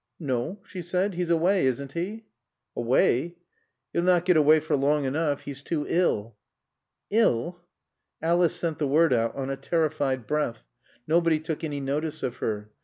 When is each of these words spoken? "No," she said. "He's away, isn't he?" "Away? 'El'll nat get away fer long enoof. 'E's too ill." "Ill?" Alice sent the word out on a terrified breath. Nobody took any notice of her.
"No," 0.19 0.57
she 0.65 0.81
said. 0.81 1.13
"He's 1.13 1.29
away, 1.29 1.67
isn't 1.67 1.91
he?" 1.91 2.25
"Away? 2.75 3.35
'El'll 3.93 4.05
nat 4.05 4.25
get 4.25 4.35
away 4.35 4.59
fer 4.59 4.75
long 4.75 5.03
enoof. 5.05 5.47
'E's 5.47 5.61
too 5.61 5.85
ill." 5.87 6.35
"Ill?" 7.11 7.61
Alice 8.19 8.55
sent 8.55 8.79
the 8.79 8.87
word 8.87 9.13
out 9.13 9.35
on 9.35 9.51
a 9.51 9.55
terrified 9.55 10.25
breath. 10.25 10.65
Nobody 11.05 11.37
took 11.39 11.63
any 11.63 11.79
notice 11.81 12.23
of 12.23 12.37
her. 12.37 12.71